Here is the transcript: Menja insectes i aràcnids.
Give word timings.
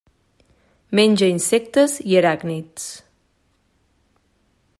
Menja 0.99 1.29
insectes 1.33 1.95
i 2.13 2.19
aràcnids. 2.23 2.89